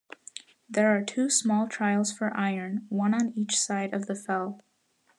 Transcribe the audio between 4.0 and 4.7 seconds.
the fell.